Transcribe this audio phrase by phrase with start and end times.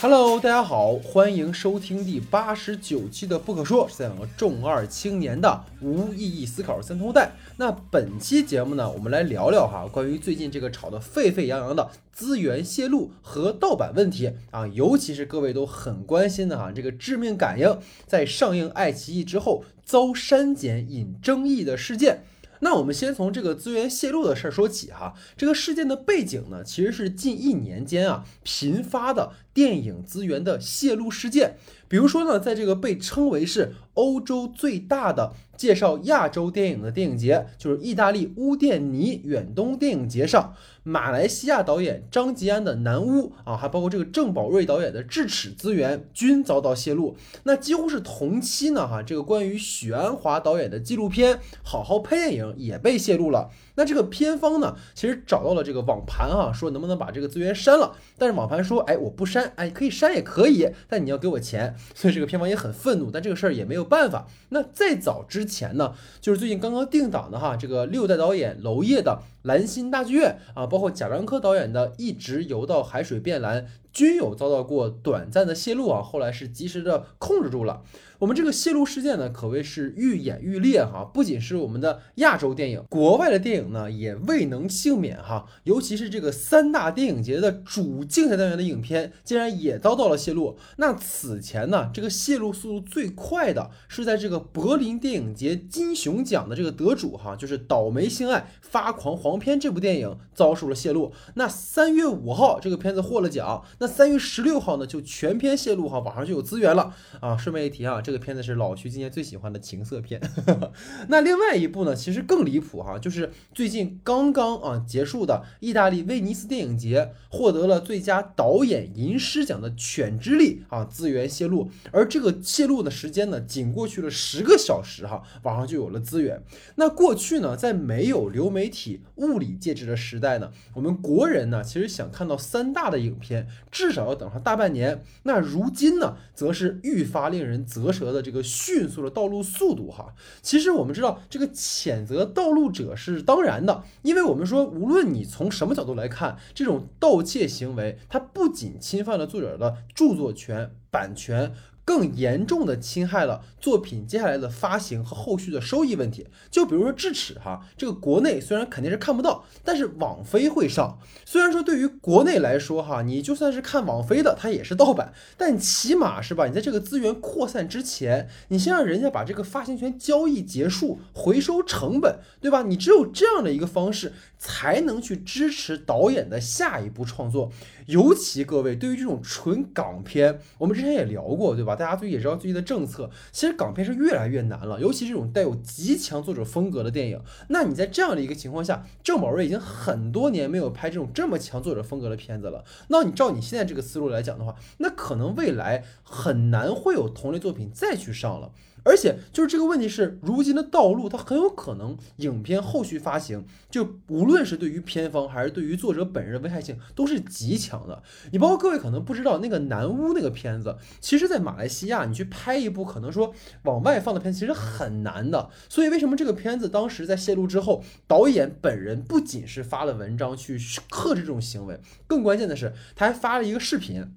[0.00, 7.32] Hello，大家好，欢迎收听第八十九期的《不可说》，是两个重二青年的无意义思考三通带。
[7.56, 17.68] 那本期节目呢，我们来聊聊哈，关于最近这个炒得沸沸扬扬的资源泄露和盗版问题啊，尤其是各位都很关心的哈，这个《致命感应》
[18.06, 22.24] 在上映爱奇艺之后遭删减引争议的事件。
[22.60, 25.14] 那我们先从这个资源泄露的事儿说起哈。
[25.36, 31.56] 这个事件的背景呢，其实是近一年间啊频发的电影资源的泄露事件。
[31.88, 47.16] 比如说呢，在这个被称为是欧洲最大的介绍亚洲电影的电影节，就是意大利乌甸尼远东电影节上，马来西亚导演张吉安的《南屋》啊，还包括这个郑宝瑞导演的《智齿》资源均遭到泄露。
[47.44, 53.48] 那几乎是同期呢，哈，这个关于许鞍华导演的纪录片《好好拍电影》也被泄露了。
[53.76, 57.94] 那这个片方呢，其实找到了这个网盘啊，说能不能把这个资源删了？
[58.18, 61.76] 但是网盘说，哎，我不删，哎，可以删也可以，但你要给我钱。
[61.94, 64.26] 所以这个片方也很愤怒，但这个事儿也没有办法。
[64.48, 73.66] 那再早之前呢，就是最近刚刚定档的哈，这个六代导演娄烨的蓝心大剧院啊，包括贾樟柯导演的一直游到海水变蓝，
[73.96, 77.82] 均有遭到过短暂的泄露啊，后来是及时的控制住了。
[78.18, 81.02] 我们这个泄露事件呢，可谓是愈演愈烈哈。
[81.04, 85.46] 不仅是我们的亚洲电影，国外的电影呢也未能幸免哈。
[85.64, 90.58] 尤其是这个三大电影节的主竞赛单元的影片，竟然也遭到了泄露。
[90.76, 101.12] 那此前呢，这个泄露速度最快的是在这个柏林电影节金熊奖的这个得主哈，就是《倒霉性爱发狂黄片》这部电影遭受了泄露。
[101.34, 107.36] 那三月五号这个片子获了奖，那三月十六号呢就全片泄露哈，网上就有资源了啊。
[107.36, 108.00] 顺便一提啊。
[108.00, 110.20] 这个片子是老徐今年最喜欢的情色片，
[111.08, 126.42] 那另外一部呢，其实更离谱哈，就是最近刚刚啊结束的意大利威尼斯电影节获得了最佳导演银狮奖的《犬之力》啊资源泄露，而这个泄露的时间呢，仅过去了十个小时哈，网上就有了资源。
[126.76, 135.02] 那过去呢，在没有流媒体物理介质的时代呢，我们国人呢，其实想看到三大的影片，至少要等上大半年。
[135.24, 137.92] 那如今呢，则是愈发令人啧。
[137.96, 151.54] 舌的这个迅速的道路速度哈，其实我们知道这个谴责道路者是当然的，因为我们说无论你从什么角度来看，这种盗窃行为它不仅侵犯了作者的著作权、版权。
[151.86, 156.26] 更严重的侵害了作品接下来的发行和后续的收益问题。
[156.50, 160.98] 就比如说智齿哈，这个国内虽然肯定是看不到，但是网飞会上。
[161.24, 166.46] 虽然说对于国内来说哈，你就算是看网飞的，它也是盗版，但起码是吧？
[166.46, 172.62] 你在这个资源扩散之前，你先让人家把这个发行权交易结束，回收成本，对吧？
[172.62, 174.12] 你只有这样的一个方式。
[174.38, 177.50] 才能去支持导演的下一部创作，
[177.86, 181.74] 尤其各位对于这种纯港片，我们之前也聊过，对吧？
[181.76, 187.20] 大家最也知道最近的政策，其实港片是越来越难了，尤其这种带有极强作者风格的电影。
[187.48, 192.64] 那你在这样的一个情况下，郑宝瑞已经很多年没有拍这种这么强作者风格的片子了。
[192.88, 198.50] 那你照你现在这个思路来讲的话，那可能未来很难会有同类作品再去上了。
[198.86, 208.00] 而且就是这个问题是，如今的道路它很有可能影片后续发行，就无论是对于片方还是对于作者本人危害性都是极强的。
[208.30, 215.50] 你包括各位可能不知道，那个南屋那个片子，其实在马来西亚你去拍一部可能说往外放的片子，其实很难的。
[215.68, 220.56] 所以为什么这个片子当时在泄露之后，导演本人不仅是发了文章去
[220.88, 224.14] 克制这种行为，更关键的是他还发了一个视频。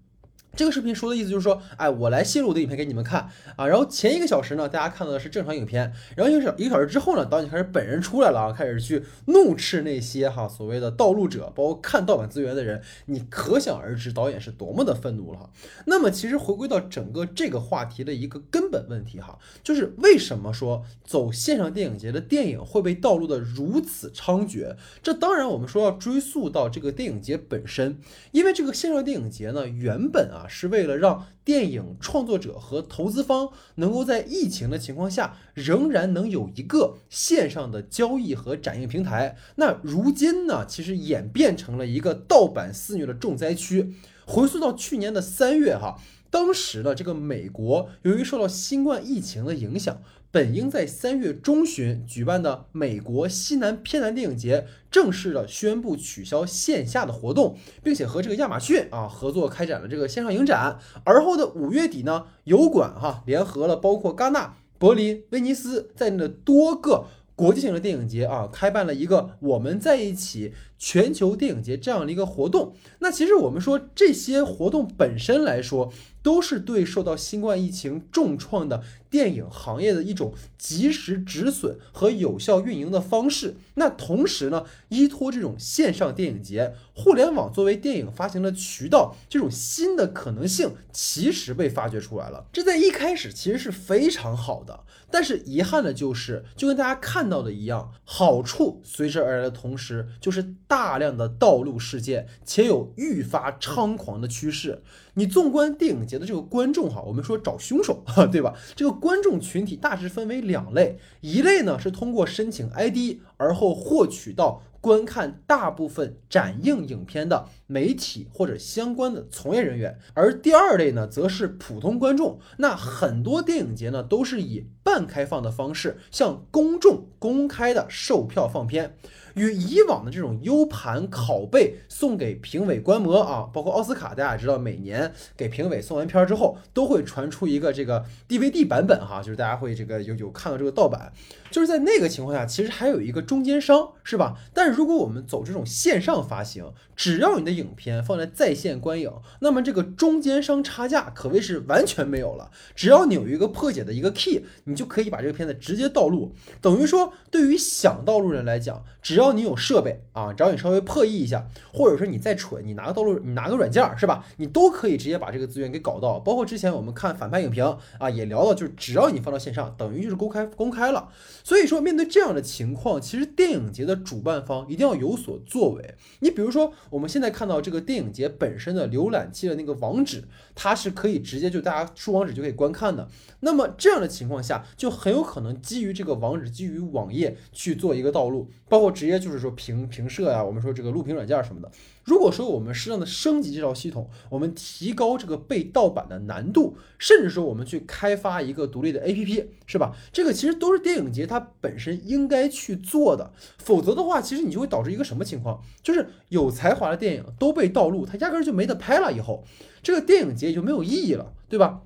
[0.56, 3.66] 这个视频说的意思就是说，哎，我来泄露我的影片给你们看啊。
[3.66, 5.94] 然后前一个小时呢，大家看到的是正常影片。
[6.18, 12.82] 然后一个小一个小时之后呢，导演开始本人出来了啊，开始去怒斥那些哈所谓的盗录者，包括看盗版资源的人。
[13.06, 15.50] 你可想而知，导演是多么的愤怒了哈。
[15.86, 24.76] 那么其实回归到整个这个话题的一个根本问题哈，就是为什么说走线上电影节的电影会被盗录的如此猖獗？
[25.02, 27.98] 这当然我们说要追溯到这个电影节本身，
[28.32, 30.39] 因为这个线上电影节呢，原本啊。
[30.40, 39.36] 啊，是为了让电影创作者和投资方能够在疫情的情况下，仍然能有一个线上的交易和展映平台。
[39.56, 43.94] 那如今呢，其实演变成了一个盗版肆虐的重灾区。
[44.26, 46.00] 回溯到去年的三月，哈，
[46.32, 50.02] 当时的这个美国，由于受到新冠疫情的影响。
[50.32, 60.78] 本应在三月中旬举办的美国西南偏南电影节，正式的宣布取消线下的活动，并且和这个亚马逊啊合作开展了这个线上影展。
[61.04, 67.06] 而后的五月底呢，油管哈联合了包括戛纳、柏林、威尼斯在内的多个。
[67.36, 72.74] 国际性的电影节啊，开办了一个我们在一起全球电影节这样的一个活动。
[73.00, 75.90] 那其实我们说这些活动本身来说，
[76.22, 83.56] 都是对受到新冠疫情重创的电影行业的一种及时止损和有效运营的方式。
[83.76, 92.46] 那同时呢，依托这种线上电影节，互联网作为电影发行的渠道，这种新的可能性其实被发掘出来了。
[92.52, 104.84] 这在一开始其实是非常好的，但是遗憾的就是，就跟大家看到的一样，好处随之而来的同时，就是大量的道路事件，且有愈发猖狂的趋势。
[105.20, 108.02] 你纵观电影节的这个观众哈，我们说找凶手，
[108.32, 108.54] 对吧？
[108.74, 122.40] 这个观众群体大致分为两类，一类呢是通过申请 ID 而后获取到观看大部分展映影片的媒体或者相关的从业人员，而第二类呢则是普通观众。
[122.58, 128.96] 那很多电影节呢都是以半开放的方式向公众公开的售票放片。
[129.36, 141.14] 与以往的这种 U 盘拷贝送给评委观摩啊，包括奥斯卡，大家也知道，每年给评委送完片之后，都会传出一个这个 DVD 版本哈，就是大家会这个有有看到这个盗版，
[141.52, 144.36] 就是在那个情况下，其实还有一个中间商，是吧？
[144.54, 149.12] 但是如果我们走这种线上发行，只要你的影片放在在线观影，
[149.42, 152.50] 那么这个中间商差价可谓是完全没有了。
[152.76, 164.26] 只要你有一个破解的一个 key，你就可以把这个片子直接盗录，等于说对于想盗录人来讲，只要你有设备啊，只要你稍微破译一下，或者说你再蠢，你拿个道路，你拿个软件是吧？
[164.38, 166.20] 你都可以直接把这个资源给搞到。
[166.20, 167.64] 包括之前我们看反派影评
[167.98, 171.10] 啊，也聊到，就是只要你放到线上，等于就是公开公开了。
[171.44, 175.96] 所以说，面对这样的情况，其实电影节的主办方一定要有所作为。
[176.20, 180.24] 你比如说，我们现在看到这个电影节本身的浏览器的那个网址，
[180.56, 183.06] 它是可以直接就大家输网址就可以观看的。
[183.42, 189.50] 那么这样的情况下，就很有可能基于这个网址，基于网页去做一个道路，包括直接就是说。
[189.60, 191.72] 评评摄呀，我们说这个录屏软件什么的。
[192.10, 199.96] 如果说我们适当的升级这套系统，我们提高这个被盗版的难度，甚至说我们去开发一个独立的 APP，是吧？
[200.12, 203.32] 这个其实都是电影节它本身应该去做的。
[203.60, 205.62] 否则的话，其实你就会导致一个什么情况？
[205.84, 209.14] 就是有才华的电影都被盗录，它压根儿就没得拍了。
[209.14, 209.44] 以后
[209.84, 211.84] 这个电影节也就没有意义了，对吧？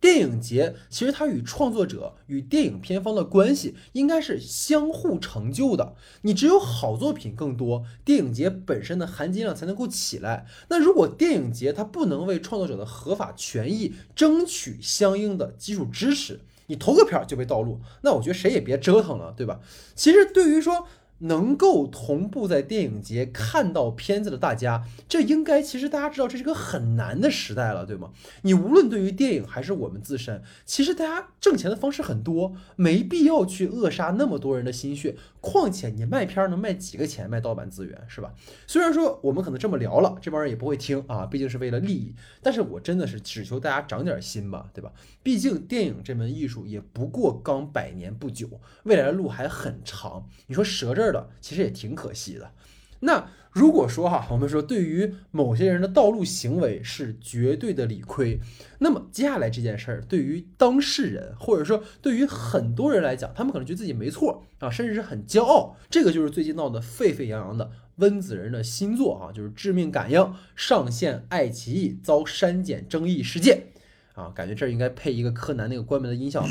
[0.00, 5.94] 电影节其实它与创作者与电影片方的关系应该是相互成就的。
[6.22, 10.46] 你只有好作品更多，电影节本身的含金量才能够起来。
[10.68, 19.60] 那如果电影节它不能为创作者的合法权益争取相应的基础支持，你投个片儿就被盗录，那我觉得谁也别折腾了，对吧？
[19.94, 20.86] 其实对于说。
[21.20, 28.10] 能够同步在电影节看到片子的大家，这应该其实大家知道这是个很难的时代了，对吗？
[28.42, 35.16] 你无论对于电影还是我们自身，其实大家挣钱的方式很多，没必要去扼杀那么多人的心血。
[35.40, 37.30] 况且你卖片能卖几个钱？
[37.30, 38.34] 卖盗版资源是吧？
[38.66, 42.14] 虽然说我们可能这么聊了，这帮人也不会听啊，毕竟是为了利益。
[42.42, 44.92] 但是我真的是只求大家长点心吧，对吧？
[45.22, 48.48] 毕竟电影这门艺术也不过刚百年不久，
[48.82, 50.26] 未来的路还很长。
[50.48, 52.50] 你说折这儿了，其实也挺可惜的。
[53.00, 58.38] 那如果说哈，我们说对于某些人的道路行为是绝对的理亏，
[58.78, 65.76] 那么接下来这件事儿对于当事人或者说对于很多人来讲，他们可能觉得自己没错啊，甚至是很骄傲。
[65.88, 70.20] 这个就是最近闹得沸沸扬扬的温子仁的新作啊，就是《致命感应》
[70.54, 73.68] 上线爱奇艺遭删减争议事件
[74.14, 76.44] 啊，感觉这儿应该配一个柯南那个关门的音效。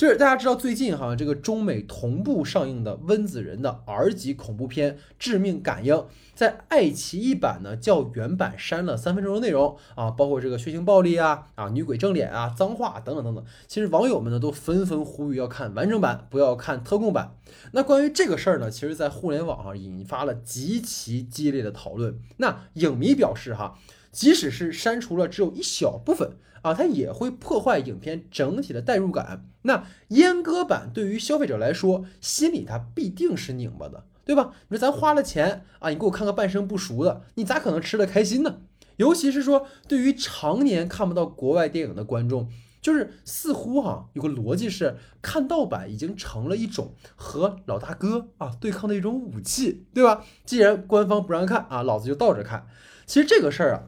[0.00, 5.94] 就是大家知道最近哈，这个中美同步上映的温子仁的 R 级恐怖片《致命感应》，
[6.34, 13.44] 在爱奇艺版呢较原版删了三分钟的内容啊，包括这个血腥暴力啊、啊女鬼正脸啊、脏话等等等等。
[13.66, 17.36] 其实网友们呢都纷纷呼吁要看完整版，不要看特供版。
[17.72, 22.18] 那关于这个事儿呢，其实在互联网上引发了极其激烈的讨论。
[22.38, 23.78] 那影迷表示哈，
[24.10, 26.36] 即使是删除了只有一小部分。
[26.62, 29.46] 啊，它也会破坏影片整体的代入感。
[29.62, 34.52] 那阉割版对于消费者来说，心里它必定是拧巴的，对吧？
[34.68, 38.58] 你说咱花了钱啊，你给我看个半生不熟的，你咋可能吃得开心呢？
[38.98, 42.46] 尤其是说，对于常年看不到国外电影的观众，
[42.82, 50.26] 就是似乎哈有个逻辑是，看盗版已经成了一种和老大哥啊对抗的一种武器，对吧？
[50.44, 52.66] 既然官方不让看啊，老子就倒着看。
[53.06, 53.84] 其实这个事儿啊。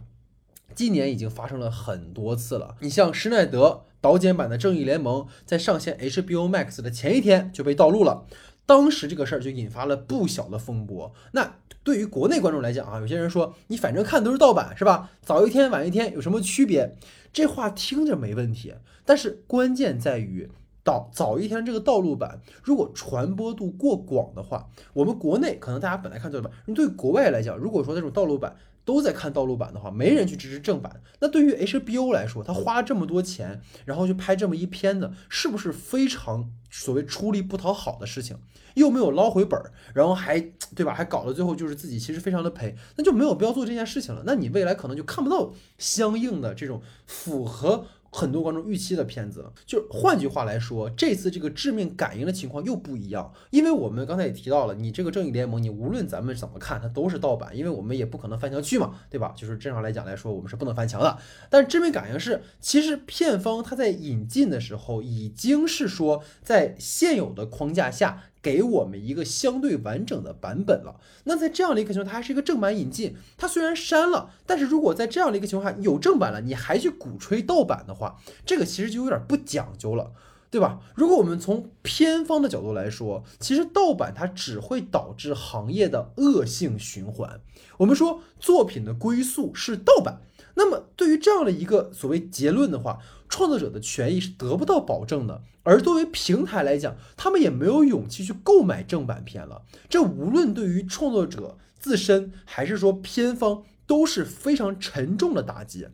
[0.74, 2.76] 今年已经发生了很多次了。
[2.80, 8.26] 你像施耐德导剪版的《正义联盟》在上线 HBO Max 的前一天就被盗录了，
[8.66, 11.12] 当时这个事儿就引发了不小的风波。
[11.32, 15.10] 那对于国内观众来讲啊，有些人说你反正看都是盗版是吧？
[15.22, 16.96] 早一天晚一天有什么区别？
[17.32, 18.74] 这话听着没问题，
[19.04, 20.50] 但是关键在于
[20.84, 38.36] 早早一天这个盗录版如果传播度过广的话，我们国内可能大家本来看盗录版，对国外来讲，如果说那种盗录版都在看盗录版的话，没人去支持正版，那对于 HBO 来说，他花这么多钱，然后去拍这么一片子，是不是非常所谓出力不讨好的事情？
[38.74, 40.40] 又没有捞回本儿，然后还
[40.74, 40.94] 对吧？
[40.94, 44.22] 还搞到最后就是自己其实非常的赔，那就没有必要做这件事情了。
[44.24, 47.86] 那你未来可能就看不到相应的这种符合。
[48.14, 59.32] 很多观众预期的片子，就换句话来说，这次这个致命感应的情况又不一样，因为我们刚才也提到了，你这个正义联盟，你无论咱们怎么看，它都是盗版，因为我们也不可能翻墙去嘛，对吧？
[59.34, 61.16] 就是正常来讲来说，我们是不能翻墙的。
[61.48, 68.24] 但致命感应是，其实片方它在引进的时候，已经是说在现有的框架下。
[68.42, 71.00] 给我们一个相对完整的版本了。
[71.24, 73.14] 那在这样的一个情况，它还是一个正版引进。
[73.38, 80.10] 它虽然删了，但是如果在这样的一个情况下有正版了，你还去鼓吹盗版的话，这个其实就有点不讲究了，
[80.50, 80.80] 对吧？
[80.96, 87.40] 如果我们从片方的角度来说，其实盗版它只会导致行业的恶性循环。
[87.78, 90.20] 我们说作品的归宿是盗版。
[90.54, 95.42] 那么，对于这样的一个所谓结论的话，创作者的权益是得不到保证的。
[95.64, 99.62] 而作为平台来讲，他们也没有勇气去购买正版片了。
[99.88, 105.86] 这无论对于创作者自身，还是说片方，都是非常沉重的打击。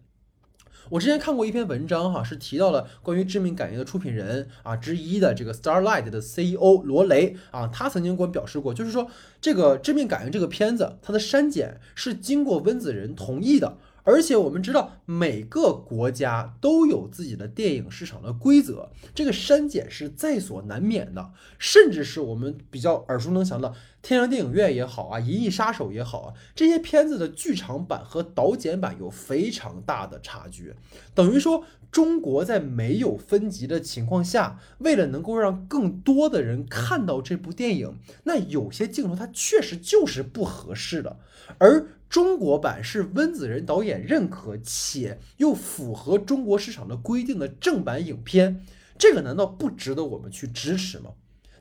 [0.93, 9.07] 我之前看过一篇文章，哈，是提到了关于《致命感应》的出品人啊之一的这个 Starlight 的 CEO 罗雷啊，他曾经给我表示过，就是说
[9.39, 13.77] 这个《致命感应》这个片子，它的删减是经过温子仁同意的。
[14.11, 21.31] 而且我们知道，每个国家都有自己的电影市场的规则，这个删减是在所难免的。
[21.59, 23.69] 甚至是我们比较耳熟能详的
[24.01, 30.75] 《天堂电影院》也好啊，《银翼杀手》也好啊，这些片子的剧场版和导剪版有非常大的差距。
[31.15, 41.19] 等于说，中国在没有分级的情况下，为了能够让更多的人看到这部电影，那有些镜头它确实就是不合适的，
[41.59, 41.89] 而。
[42.09, 48.65] 中国版是温子仁导演认可且又符合中国市场的规定的正版影片，
[48.99, 51.11] 这个难道不值得我们去支持吗？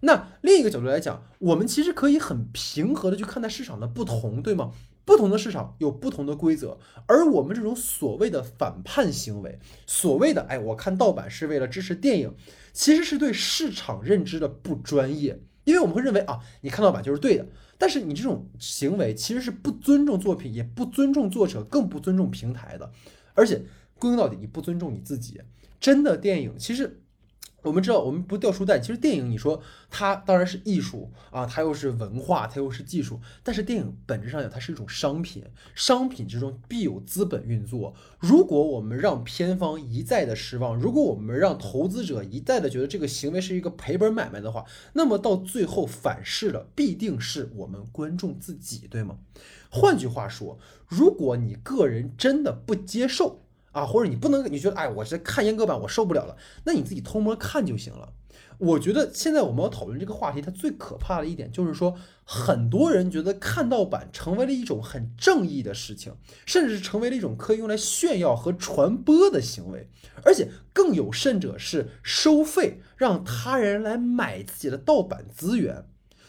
[0.02, 4.72] 那另一个角度来讲，我们其实可以很平和的去看待市场的不同，对吗？
[5.04, 6.78] 不同的市场有不同的规则，
[7.08, 12.36] 而我们这种所谓的反叛行为，所谓的哎，我看盗版是为了支持电影，
[12.74, 17.48] 其实是对市场认知的不专业，因为我们会认为啊，你看盗版就是对的。
[17.78, 22.92] 但是你这种行为其实是不尊重作品，也不尊重作者，更不尊重平台的。
[23.34, 23.62] 而且
[24.00, 25.42] 归根到底，你不尊重你自己。
[25.80, 27.02] 真的电影其实。
[27.64, 28.80] 我们知道，我们不掉书袋。
[28.80, 33.20] 其实电影，你说它当然是艺术啊，它又是文化，它又是技术。
[33.44, 35.44] 但是电影本质上讲，它是一种商品，
[35.76, 37.94] 商品之中必有资本运作。
[38.20, 49.18] 如果我们让片方一再的失望，如果我们让投资者一再的觉得这个行为是一个赔本买卖的话，那么到最后反噬的必定是我们观众自己，对吗？
[49.70, 58.14] 换句话说，如果你个人真的不接受，啊，或者你不能，你觉得哎，我是看阉割版，我受不了了，那你自己偷摸看就行了。
[58.60, 69.88] 我觉得现在我们要讨论这个话题，它最可怕的一点就是说，很多人觉得看盗版成为了一种很正义的事情，甚至是成为了一种可以用来炫耀和传播的行为，
[70.24, 75.86] 而且更有甚者是收费让他人来买自己的盗版资源。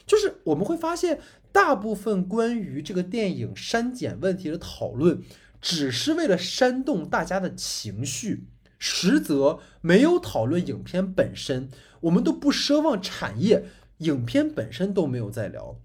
[0.06, 5.22] 就是我们会发现，大部分关于这个电影删减问题的讨论。
[5.60, 8.46] 只是为了煽动大家的情绪，
[8.78, 11.68] 实则没有讨论影片本身。
[12.02, 13.64] 我们都不奢望产业，
[13.98, 15.80] 影片本身都没有在聊。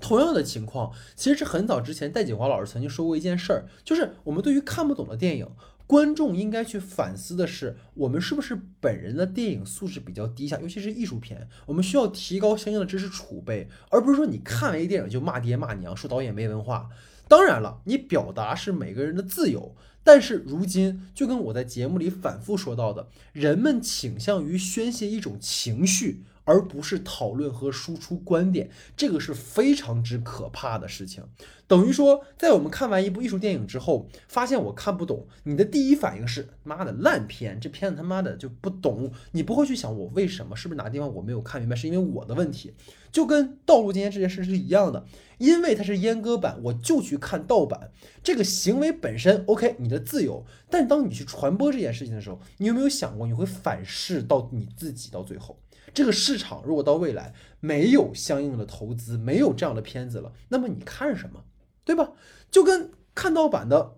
[0.00, 5.48] 同样的情况，其实是很早之前戴锦华老师曾经说过一件事儿，就是我们对于看不懂的电影，
[5.86, 16.90] 观众应该去反思的是，我们是不是本人的电影素质比较低下，尤其是艺术片，我们需要提高相应的知识储备，而不是说你看完一电影就骂爹骂娘，说导演没文化。
[17.28, 26.24] 当然了，你表达是每个人的自由，但是如今就跟我在节目里反复说到的，人们倾向于宣泄一种情绪。
[26.48, 31.22] 而不是讨论和输出观点，这个是非常之可怕的事情。
[31.66, 39.12] 等于说，在我们看完一部艺术电影之后，发现我看不懂，你的第一反应是妈的烂片，这片子他妈的就不懂。
[39.32, 42.72] 你不会去想我为什么，是不是哪个地方我没有看明白，是因为我的问题。
[43.12, 45.04] 就跟盗录今天这件事是一样的，
[45.36, 47.90] 因为它是阉割版，我就去看盗版。
[48.22, 50.46] 这个行为本身 OK，你的自由。
[50.70, 55.10] 但当你去传播这件事情的时候，你有没有想过你会反噬到你自己？
[55.10, 55.58] 到最后。
[55.98, 61.42] 这个市场如果到未来没有相应的投资，没有这样的片子了，那么你看什么，
[61.84, 62.12] 对吧？
[62.52, 63.96] 就跟看盗版的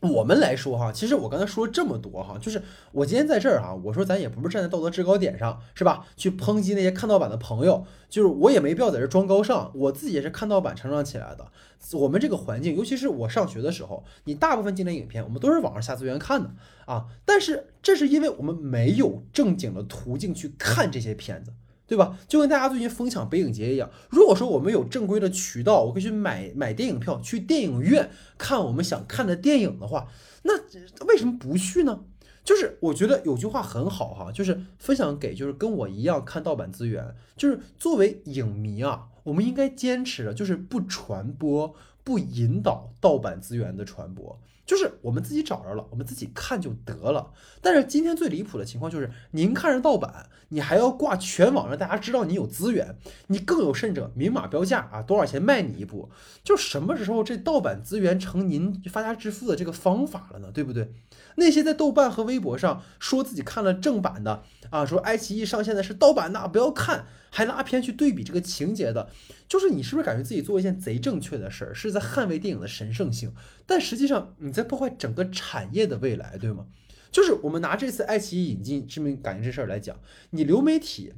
[0.00, 2.62] 我们来说哈，其实我刚才说了这么多哈，就是
[2.92, 6.06] 我今天在这儿啊，我说咱也不是站在道德制高点上，是吧？
[6.16, 11.50] 去抨击那些看盗版的朋友，就是我也没必要在这装高尚，我自己也是看盗版成长起来的。
[11.92, 16.50] 我们这个环境，尤其是我上学的时候，你大部分经典影片我们都是网上下资源看的
[16.86, 21.52] 啊，但是这是因为我们没有正经的途径去看这些片子。
[21.88, 22.18] 对吧？
[22.28, 30.06] 就跟大家最近疯抢北影节一样，如果说我们有正规的渠道，我可以去买买电影票，去电影院看我们想看的电影的话，
[30.42, 30.52] 那
[31.06, 32.04] 为什么不去呢？
[32.44, 44.38] 就是我觉得有句话很好哈，就是分享给就是跟我一样看盗版资源，就是作为影迷啊，我们应该坚持的就是不传播、不引导盗版资源的传播。
[44.68, 47.32] 就是我们自己找着了，我们自己看就得了。
[47.62, 52.94] 但是今天最离谱的情况就是，您看着盗版，你还要挂全网让大家知道你有资源，
[53.28, 56.10] 你更有甚者明码标价啊，多少钱卖你一部？
[56.44, 60.50] 就什么时候这盗版资源成您发家致富的这个方法了呢？
[60.52, 60.92] 对不对？
[61.36, 69.08] 那些在豆瓣和微博上说自己看了正版的啊，说爱奇艺上线的是盗版的，不要看，还拉片去对比这个情节的，
[69.48, 73.32] 就是你是不是感觉自己做一件贼正确的事儿，是在捍卫电影的神圣性？
[73.66, 76.66] 但实际上你在破坏整个产业的未来，对吗？
[77.10, 79.98] 就是我们拿这次爱奇艺引进知名感应这事儿来讲，
[80.30, 81.14] 你流媒体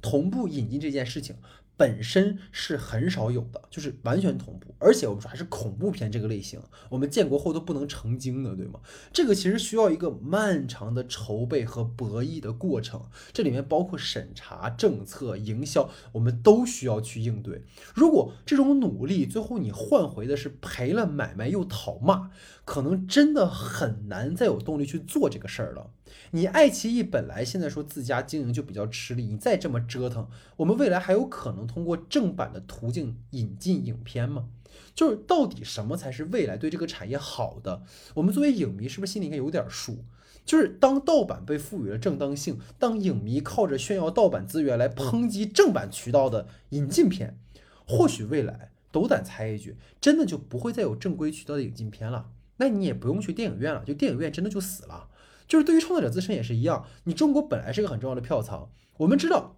[0.00, 1.36] 同步引进这件事情。
[1.76, 8.78] 本身是很少有的，就是完全同步，而且我们说还是恐怖片这个类型，我们建国后都不能成精的，对吗？
[9.12, 13.02] 这个其实需要一个漫长的筹备和博弈的过程，
[13.32, 17.64] 这里面包括审查、政策、营销，我们都需要去应对。
[17.94, 22.30] 如果这种努力最后你换回的是赔了买卖又讨骂，
[22.64, 25.90] 可能真的很难再有动力去做这个事儿了。
[26.32, 34.48] 你爱奇艺本来现在说自家经营就比较吃力，你再这么折腾，我们未来还有可能通过正版的途径引进影片吗？
[34.94, 37.82] 就是到底什么才是未来对这个产业好的？
[38.14, 40.04] 我们作为影迷是不是心里应该有点数？
[40.44, 47.38] 就是当盗版被赋予了正当性，当影迷靠着炫耀盗版资源来抨击正版渠道的引进片，
[47.86, 52.30] 或许未来斗胆猜一句，真的就不会再有正规渠道的引进片了。
[52.58, 55.08] 那你也不用去电影院了，就电影院真的就死了。
[55.46, 59.56] 就是对于创作者自身也是一样，你中国本来是一个很重要的票仓，我们知道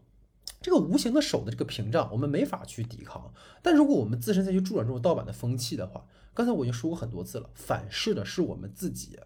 [0.60, 3.32] 这个无形的手的这个屏障，我们没法去抵抗。
[3.62, 9.18] 但如果我们自身再去助长这种盗版的风气的话，刚才我已经说过很多次了，反噬的是我们自己。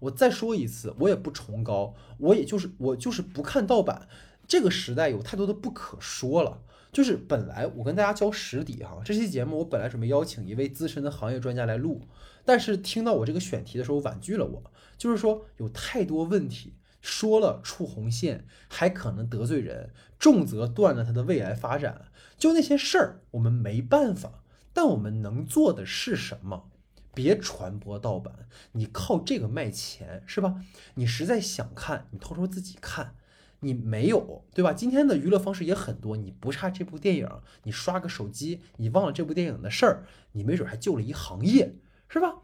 [0.00, 4.08] 我再说一次，我也不崇高，我也就是我就是不看盗版。
[4.46, 6.62] 这个时代有太多的不可说了。
[6.90, 12.00] 就是本来我跟大家交实底哈，这期节目我本来准备邀请一位资深的行业专家来录，
[12.46, 14.62] 但是听到我这个选题的时候婉拒了我，
[14.98, 22.10] 就是说有太多问题说了触红线，还可能得罪人，重则断了他的未来发展。
[22.36, 26.68] 就那些事儿我们没办法，但我们能做的是什么？
[27.14, 30.62] 别传播盗版，你靠这个卖钱是吧？
[30.94, 33.14] 你实在想看，你偷偷自己看。
[33.60, 34.72] 你没有对吧？
[34.72, 37.28] 今天的娱乐方式也很多，你不差这部电影，
[37.64, 41.74] 你刷个手机，你忘了这部电影的事儿，你没准还救了一行业，
[42.08, 42.36] 是吧？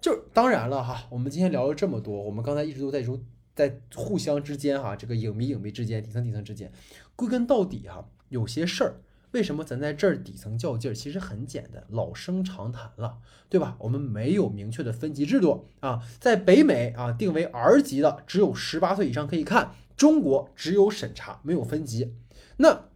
[0.00, 3.18] 就当然了哈，我们今天聊了这么多，我们刚才一直都在说，
[3.54, 6.70] 在互相之间哈，这个影迷影迷之间，底层底层之间，
[7.16, 9.00] 归根到底哈，有些事儿，
[9.32, 10.94] 为什么咱在这儿底层较劲儿？
[10.94, 13.76] 其实很简单，老生常谈了，对吧？
[13.80, 19.72] 我们没有明确的分级制度啊，在北美啊，定为 R 级的，只有十八岁以上可以看。
[19.96, 22.14] 中国只有审查，没有分级。
[22.58, 22.88] 那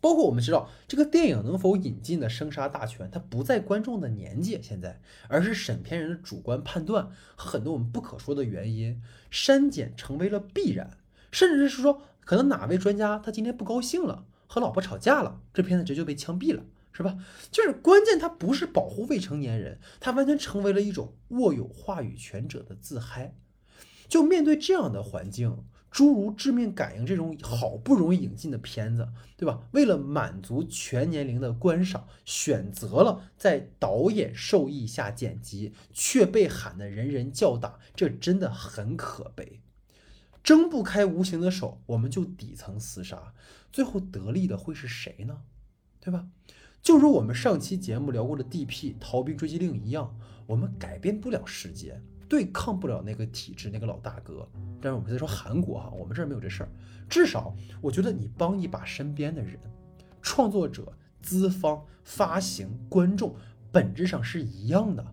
[0.00, 10.98] 包括我们知道，这个电影能否引进的生杀大权，它不在观众的年纪现在，而是审片人的主观判断和很多我们不可说的原因，删减成为了必然。
[11.32, 17.18] 甚至是说，可能哪位专家他今天不高兴了，和老婆吵架了，这片子直接就被枪毙了，是吧？
[17.50, 23.34] 就是关键，它不是保护未成年人，它完全成为了一种握有话语权者的自嗨。
[24.08, 25.64] 就面对这样的环境。
[25.90, 29.66] 诸如《致命感应》这种好不容易引进的片子，对吧？
[29.72, 39.60] 为了满足全年龄的观赏，选择了在导演授意下剪辑，却被喊得人人叫打，这真的很可悲。
[40.42, 43.34] 睁不开无形的手，我们就底层厮杀，
[43.72, 45.42] 最后得利的会是谁呢？
[46.00, 46.28] 对吧？
[46.80, 48.96] 就如我们上期节目聊过的 D.P.
[49.00, 52.00] 逃兵追击令一样，我们改变不了世界。
[52.28, 54.46] 对抗不了那个体制，那个老大哥。
[54.80, 56.68] 但是我们在说韩国哈，我们这儿没有这事儿。
[57.08, 59.58] 至少我觉得你帮一把身边的人，
[60.20, 63.34] 创作者、资方、发行、观众，
[63.72, 65.04] 本质上是一样的。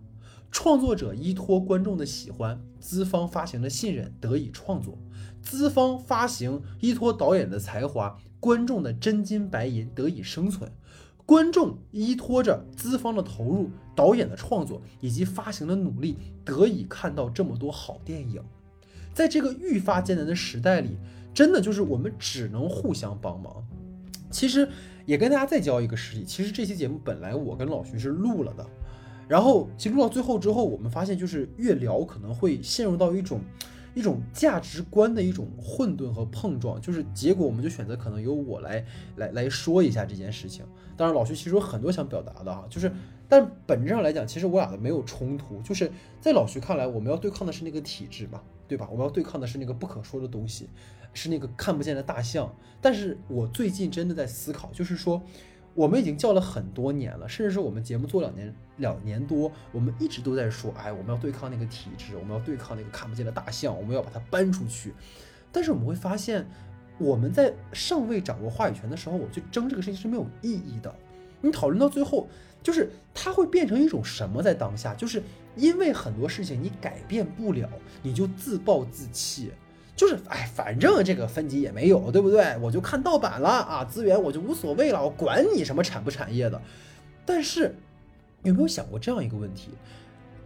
[0.52, 4.98] 创作者依托观众的喜欢，资方发行的信任得以创作；
[5.42, 10.70] 资方发行依托导演的才华，观众的真金白银得以生存。
[11.26, 18.40] 观众依托着资方的投入、导演的创作以及发行的努力，得以看到这么多好电影。
[19.12, 20.96] 在这个愈发艰难的时代里，
[21.34, 23.52] 真的就是我们只能互相帮忙。
[24.30, 24.68] 其实
[25.04, 28.64] 也跟大家再教一个实例，其实这期节目本来我跟老徐是录了的，
[29.26, 33.40] 然后其实录到最后之后，我们发现就是越聊可能会陷入到一种。
[33.96, 38.84] 一种价值观的一种混沌和碰撞，就是结果，我们就选择可能由我来
[39.16, 40.66] 来来说一下这件事情。
[40.98, 42.92] 当然，老徐其实有很多想表达的哈，就是，
[43.26, 45.62] 但本质上来讲，其实我俩的没有冲突。
[45.62, 48.86] 就是在老徐看来，我们要对抗的是那个体制嘛，对吧？
[48.90, 50.68] 我们要对抗的是那个不可说的东西，
[51.14, 52.54] 是那个看不见的大象。
[52.82, 55.22] 但是我最近真的在思考，就是说。
[55.76, 64.94] 我们已经叫了很多年了，甚至是我们节目做两年两年多，我们一直都在说，哎，我们要对抗那个体制，我们要对抗那个看不见的大象，我们要把它搬出去。
[65.52, 66.46] 但是我们会发现，
[66.98, 70.92] 我们在尚未掌握话语权的时候，我去争这个事情是没有意义的。
[71.42, 72.26] 你讨论到最后，
[72.62, 74.42] 就是它会变成一种什么？
[74.42, 75.22] 在当下，就是
[75.56, 77.68] 因为很多事情你改变不了，
[78.02, 79.52] 你就自暴自弃。
[79.96, 82.56] 就是哎，反正这个分级也没有，对不对？
[82.60, 86.60] 我就看盗版了啊，资源我就无所谓了，我管你什么产不产业的。
[87.24, 87.74] 但是
[88.42, 89.70] 有没有想过这样一个问题？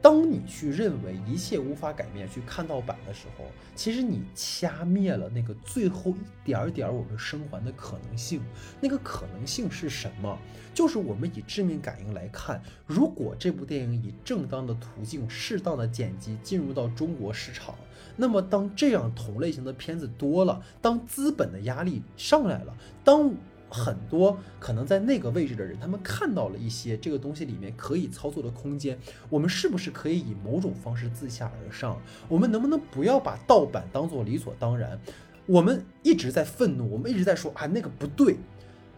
[0.02, 8.40] 当你去认为一切无法改变，去看盗版的时候，其实你掐灭了那个最后一点点我们生还的可能性。
[8.80, 10.38] 那个可能性是什么？
[10.72, 17.74] 就是我们以致命感应来看，如果这部电影以正当的途径、适当的剪辑进入到中国市场。
[18.16, 23.32] 那么，当这样同类型的片子多了，当资本的压力上来了，当
[23.70, 31.96] 很多可能在那个位置的人，他们看到了一些这个东西里面可以操作的空间，我们是不是可以以某种方式自下而上？
[32.28, 35.00] 我们能不能不要把盗版当做理所当然？
[35.46, 38.36] 我们一直在愤怒，我们一直在说啊那个不对，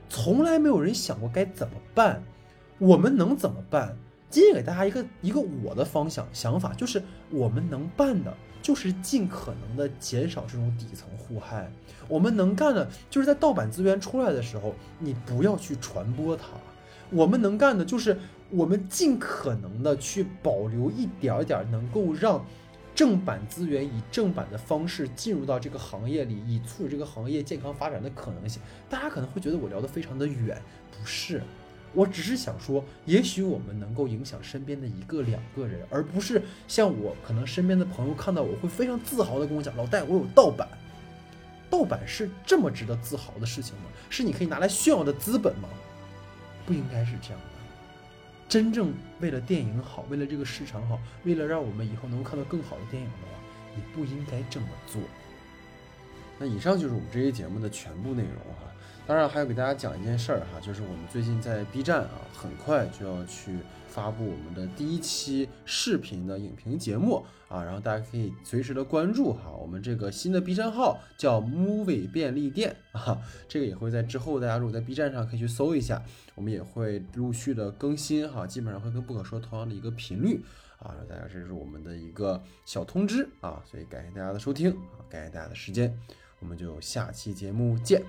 [0.09, 2.23] 从来没有人想过该怎么办。
[2.79, 3.97] 我们能怎么办？
[4.29, 8.35] 今天给大家一个一个我的方向想法，就是我们能办的。
[8.63, 11.71] 就是尽可能的减少这种底层互害。
[12.09, 16.45] 我们能干的，就是在盗版资源出来的时候，你不要去传播它。
[17.11, 18.17] 我们能干的，就是
[18.49, 22.45] 我们尽可能的去保留一点儿点儿能够让
[22.95, 28.63] 正版资源以正版的方式进入到这个行业里，以促使这个行业健康发展的可能性。
[28.89, 31.43] 大家可能会觉得我聊得非常的远，不是。
[31.95, 40.69] 我只是想说，也许我们能够影响身边的一个两个人，而不是像我可能身边的朋友看到我会非常自豪的跟我讲：“老戴，我有盗版。”
[41.71, 43.85] 盗版是这么值得自豪的事情吗？
[44.11, 45.69] 是你可以拿来炫耀的资本吗？
[46.67, 47.47] 不应该是这样的。
[48.49, 53.39] 真正为了电影好，为了这个市场好，为了让我们以后能够看到更好的电影的话，
[53.75, 55.01] 你不应该这么做。
[56.43, 58.69] 那以上就是我们这期节目的全部内容哈。
[59.07, 76.03] 当然，还要给大家讲一件事儿哈，就是我们最近在 B 站啊，很快就要去发布我们的第一期视频的影评节目啊，然后大家可以随时的关注哈，我们这个新的 B 站号叫 Movie 便利店啊，这个也会在之后大家如果在 B 站上可以去搜一下，
[76.35, 80.45] 我们也会陆续的更新哈，基本上会跟不可说同样的一个频率
[80.79, 85.97] 啊，大家这是我们的一个小通知啊，所以感谢大家的收听啊，感谢大家的时间，
[86.43, 88.03] 我们就下期节目见。